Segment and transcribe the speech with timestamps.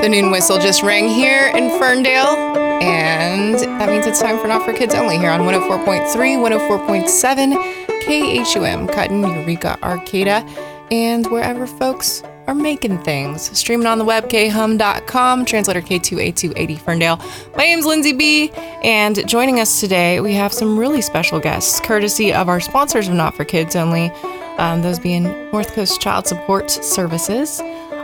[0.00, 4.64] The noon whistle just rang here in Ferndale, and that means it's time for Not
[4.64, 10.46] for Kids Only here on 104.3, 104.7, KHUM, Cutten, Eureka, Arcata,
[10.92, 13.50] and wherever folks are making things.
[13.58, 17.16] Streaming on the web, khum.com, translator K2A280 Ferndale.
[17.56, 18.52] My name's Lindsay B,
[18.84, 23.14] and joining us today, we have some really special guests, courtesy of our sponsors of
[23.14, 24.12] Not for Kids Only,
[24.58, 27.60] um, those being North Coast Child Support Services,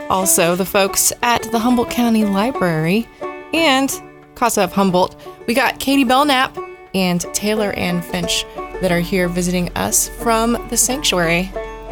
[0.09, 3.07] also the folks at the Humboldt County Library,
[3.53, 4.01] and
[4.35, 5.15] Casa of Humboldt.
[5.47, 6.57] We got Katie Belknap
[6.93, 8.45] and Taylor Ann Finch
[8.81, 11.43] that are here visiting us from the sanctuary.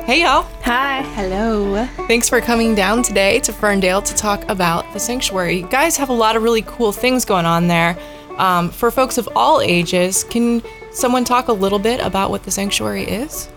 [0.06, 0.44] Hey, y'all.
[0.64, 1.02] Hi.
[1.02, 1.86] Hello.
[2.08, 5.60] Thanks for coming down today to Ferndale to talk about the sanctuary.
[5.60, 7.98] You guys have a lot of really cool things going on there.
[8.38, 10.62] Um, for folks of all ages, can
[10.92, 13.48] someone talk a little bit about what the sanctuary is?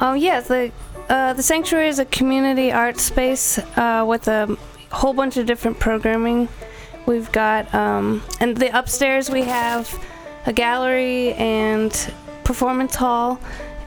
[0.00, 0.70] Um, yeah, the
[1.08, 4.56] uh, the sanctuary is a community art space uh, with a
[4.90, 6.48] whole bunch of different programming.
[7.06, 9.92] We've got um, and the upstairs we have
[10.46, 11.90] a gallery and
[12.44, 13.40] performance hall,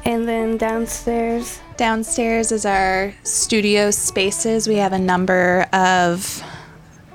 [0.06, 4.68] and then downstairs Downstairs is our studio spaces.
[4.68, 6.44] We have a number of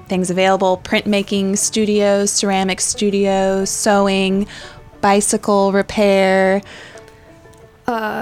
[0.07, 4.47] things available printmaking studios, ceramic studios, sewing,
[5.01, 6.63] bicycle repair,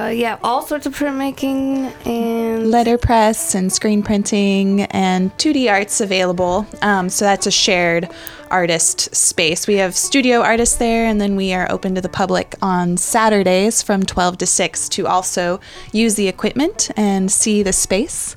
[0.00, 6.66] uh, yeah, all sorts of printmaking and letterpress and screen printing and 2D arts available.
[6.82, 8.08] Um, so that's a shared
[8.50, 9.66] artist space.
[9.66, 13.82] We have studio artists there, and then we are open to the public on Saturdays
[13.82, 15.60] from 12 to 6 to also
[15.92, 18.36] use the equipment and see the space.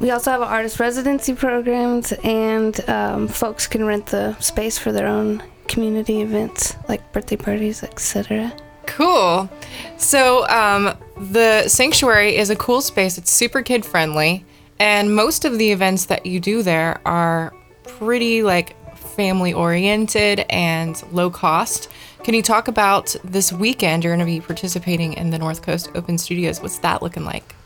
[0.00, 5.06] We also have artist residency programs, and um, folks can rent the space for their
[5.06, 8.52] own community events like birthday parties, etc.
[8.94, 9.50] Cool.
[9.96, 13.18] So, um, the sanctuary is a cool space.
[13.18, 14.44] It's super kid friendly,
[14.78, 21.02] and most of the events that you do there are pretty like family oriented and
[21.12, 21.88] low cost.
[22.22, 24.04] Can you talk about this weekend?
[24.04, 26.62] You're going to be participating in the North Coast Open Studios.
[26.62, 27.56] What's that looking like?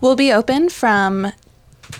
[0.00, 1.30] We'll be open from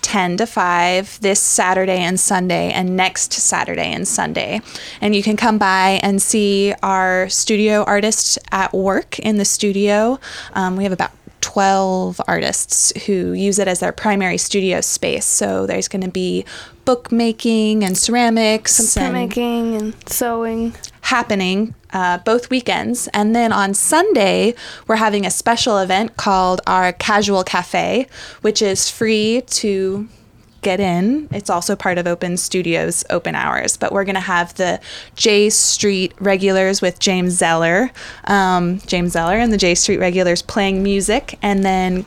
[0.00, 4.60] 10 to 5 this Saturday and Sunday and next Saturday and Sunday.
[5.00, 10.18] And you can come by and see our studio artists at work in the studio.
[10.54, 15.26] Um, we have about 12 artists who use it as their primary studio space.
[15.26, 16.44] So there's going to be
[16.84, 23.08] bookmaking and ceramics, some printmaking and, and sewing happening uh, both weekends.
[23.08, 24.54] And then on Sunday,
[24.86, 28.06] we're having a special event called our Casual Cafe,
[28.40, 30.08] which is free to
[30.62, 31.28] get in.
[31.32, 34.80] It's also part of Open Studios open hours, but we're going to have the
[35.16, 37.90] J Street regulars with James Zeller,
[38.24, 42.06] um, James Zeller and the J Street regulars playing music, and then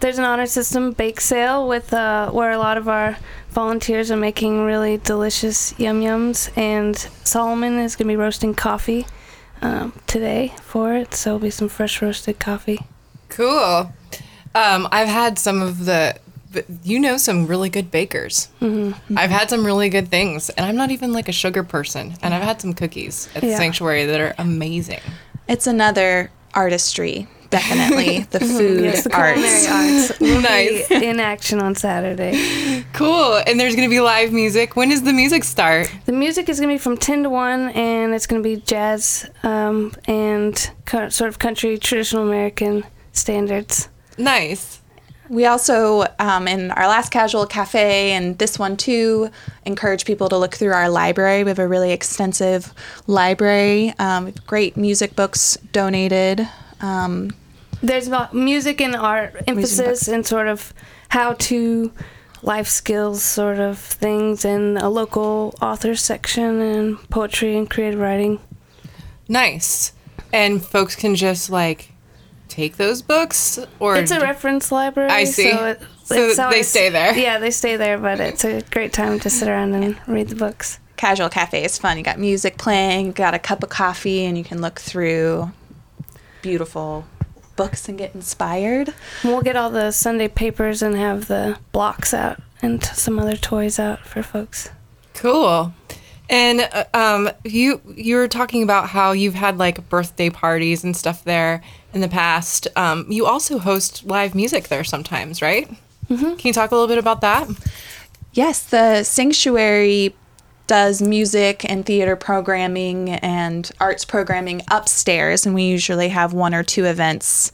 [0.00, 3.16] there's an honor system bake sale with uh, where a lot of our
[3.50, 9.06] volunteers are making really delicious yum yums, and Solomon is going to be roasting coffee
[9.62, 12.80] um, today for it, so it'll be some fresh roasted coffee.
[13.28, 13.92] Cool.
[14.54, 16.16] Um, I've had some of the
[16.82, 18.48] you know some really good bakers.
[18.60, 19.18] Mm-hmm.
[19.18, 22.14] I've had some really good things, and I'm not even like a sugar person.
[22.22, 23.56] And I've had some cookies at the yeah.
[23.56, 25.00] sanctuary that are amazing.
[25.48, 29.68] It's another artistry, definitely the food yes, the arts.
[29.68, 30.20] arts.
[30.20, 32.84] nice in action on Saturday.
[32.92, 33.40] Cool.
[33.46, 34.76] And there's gonna be live music.
[34.76, 35.92] When does the music start?
[36.06, 39.92] The music is gonna be from ten to one, and it's gonna be jazz um,
[40.06, 43.88] and co- sort of country, traditional American standards.
[44.18, 44.80] Nice.
[45.30, 49.30] We also, um, in our last casual cafe and this one too,
[49.64, 51.44] encourage people to look through our library.
[51.44, 52.74] We have a really extensive
[53.06, 56.46] library, um, great music books donated.
[56.82, 57.30] Um,
[57.86, 60.72] There's music and art emphasis and sort of
[61.10, 61.92] how to
[62.42, 68.38] life skills sort of things and a local authors section and poetry and creative writing.
[69.28, 69.92] Nice.
[70.32, 71.92] And folks can just like
[72.48, 75.50] take those books or it's a reference library i see.
[75.50, 77.16] so, it, so they stay there.
[77.18, 80.36] Yeah they stay there but it's a great time to sit around and read the
[80.36, 80.78] books.
[80.96, 81.96] Casual cafe is fun.
[81.98, 85.50] You got music playing got a cup of coffee and you can look through
[86.42, 87.06] beautiful
[87.56, 88.92] books and get inspired
[89.22, 93.78] we'll get all the sunday papers and have the blocks out and some other toys
[93.78, 94.70] out for folks
[95.14, 95.72] cool
[96.30, 100.96] and uh, um, you you were talking about how you've had like birthday parties and
[100.96, 101.62] stuff there
[101.92, 102.66] in the past.
[102.76, 105.68] Um, you also host live music there sometimes, right?
[106.08, 106.36] Mm-hmm.
[106.36, 107.48] Can you talk a little bit about that?
[108.32, 110.14] Yes, the sanctuary
[110.66, 116.62] does music and theater programming and arts programming upstairs, and we usually have one or
[116.62, 117.52] two events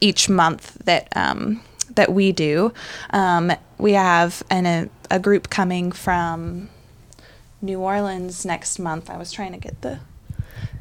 [0.00, 1.62] each month that um,
[1.94, 2.72] that we do.
[3.10, 6.68] Um, we have an, a, a group coming from
[7.60, 9.08] New Orleans next month.
[9.10, 10.00] I was trying to get the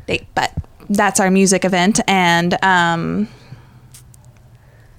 [0.07, 0.53] date, but
[0.89, 1.99] that's our music event.
[2.07, 3.27] And um,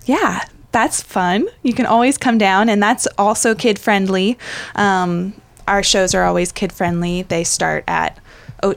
[0.06, 1.46] yeah, that's fun.
[1.62, 4.38] You can always come down, and that's also kid friendly.
[4.74, 5.34] Um,
[5.66, 7.22] our shows are always kid friendly.
[7.22, 8.18] They start at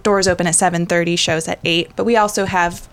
[0.03, 1.91] doors open at 7:30, shows at 8.
[1.95, 2.87] But we also have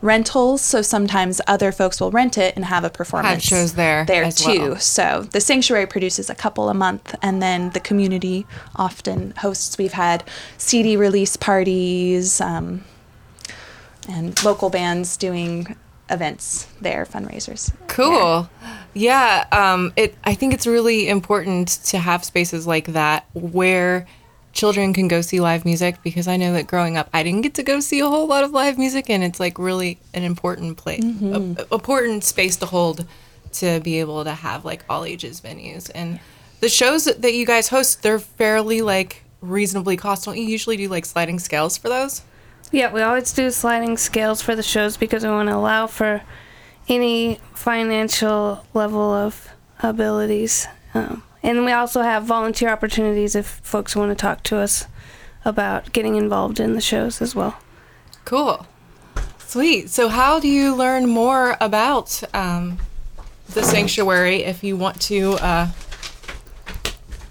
[0.00, 4.30] rentals, so sometimes other folks will rent it and have a performance shows there there
[4.30, 4.70] too.
[4.70, 4.76] well.
[4.78, 8.46] So the sanctuary produces a couple a month, and then the community
[8.76, 9.76] often hosts.
[9.76, 10.24] We've had
[10.56, 12.84] CD release parties um,
[14.08, 15.76] and local bands doing
[16.10, 17.72] events there, fundraisers.
[17.88, 18.48] Cool.
[18.94, 20.14] Yeah, um, it.
[20.24, 24.06] I think it's really important to have spaces like that where
[24.52, 27.54] children can go see live music because I know that growing up I didn't get
[27.54, 30.76] to go see a whole lot of live music, and it's like really an important
[30.78, 33.06] place, a- important space to hold
[33.54, 36.20] to be able to have like all ages venues and
[36.60, 38.02] the shows that, that you guys host.
[38.02, 40.24] They're fairly like reasonably cost.
[40.24, 42.22] Don't you usually do like sliding scales for those?
[42.70, 46.22] Yeah, we always do sliding scales for the shows because we want to allow for
[46.88, 49.48] any financial level of
[49.82, 50.66] abilities.
[50.94, 54.86] Um, and we also have volunteer opportunities if folks want to talk to us
[55.44, 57.58] about getting involved in the shows as well.
[58.24, 58.66] Cool.
[59.38, 59.88] Sweet.
[59.88, 62.78] So, how do you learn more about um,
[63.48, 65.32] the sanctuary if you want to?
[65.34, 65.68] Uh,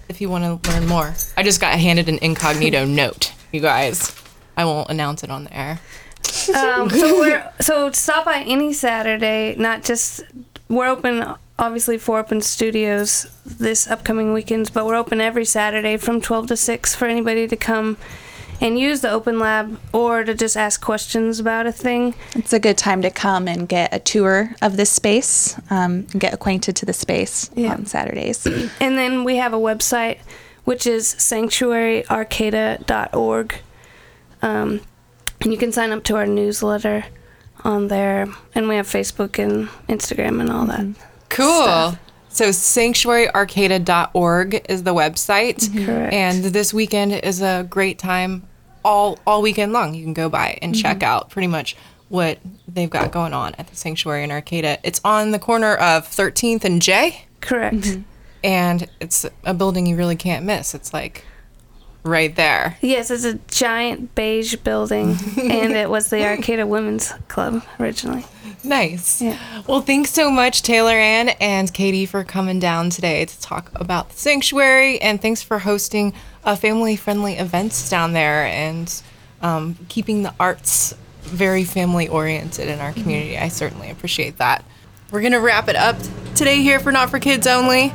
[0.08, 4.17] if you want to learn more, I just got handed an incognito note, you guys.
[4.58, 5.78] I won't announce it on the air.
[6.54, 9.54] Um, so we're so stop by any Saturday.
[9.56, 10.22] Not just
[10.68, 11.24] we're open
[11.58, 16.56] obviously for open studios this upcoming weekends, but we're open every Saturday from twelve to
[16.56, 17.96] six for anybody to come
[18.60, 22.12] and use the open lab or to just ask questions about a thing.
[22.34, 26.34] It's a good time to come and get a tour of this space, um, get
[26.34, 27.74] acquainted to the space Yeah.
[27.74, 28.44] on Saturdays.
[28.80, 30.18] And then we have a website
[30.64, 33.54] which is sanctuaryarcata.org.
[34.42, 34.80] Um,
[35.40, 37.04] and you can sign up to our newsletter
[37.64, 38.28] on there.
[38.54, 40.80] And we have Facebook and Instagram and all that.
[40.80, 41.02] Mm-hmm.
[41.28, 41.62] Cool.
[41.62, 41.98] Stuff.
[42.30, 45.56] So sanctuaryarcata.org is the website.
[45.56, 45.86] Mm-hmm.
[45.86, 46.12] Correct.
[46.12, 48.46] And this weekend is a great time
[48.84, 49.92] all all weekend long.
[49.94, 50.82] You can go by and mm-hmm.
[50.82, 51.74] check out pretty much
[52.08, 54.78] what they've got going on at the Sanctuary in Arcata.
[54.82, 57.98] It's on the corner of 13th and J, Correct.
[58.42, 60.74] and it's a building you really can't miss.
[60.74, 61.24] It's like
[62.04, 62.76] right there.
[62.80, 68.24] Yes, it's a giant beige building, and it was the Arcata Women's Club originally.
[68.64, 69.22] Nice.
[69.22, 69.38] Yeah.
[69.66, 74.10] Well, thanks so much, Taylor Ann and Katie, for coming down today to talk about
[74.10, 76.12] the sanctuary, and thanks for hosting
[76.44, 79.02] uh, family-friendly events down there and
[79.42, 83.38] um, keeping the arts very family-oriented in our community.
[83.38, 84.64] I certainly appreciate that.
[85.10, 85.96] We're gonna wrap it up
[86.34, 87.92] today here for Not for Kids Only.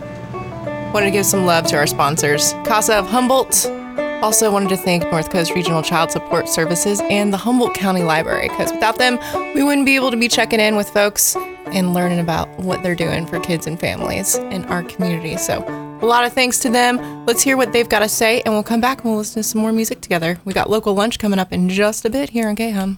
[0.94, 3.83] Wanted to give some love to our sponsors, Casa of Humboldt.
[4.24, 8.48] Also wanted to thank North Coast Regional Child Support Services and the Humboldt County Library
[8.48, 9.20] because without them,
[9.54, 11.36] we wouldn't be able to be checking in with folks
[11.66, 15.36] and learning about what they're doing for kids and families in our community.
[15.36, 15.62] So,
[16.02, 17.26] a lot of thanks to them.
[17.26, 19.48] Let's hear what they've got to say, and we'll come back and we'll listen to
[19.48, 20.40] some more music together.
[20.46, 22.98] We got local lunch coming up in just a bit here on KHUM.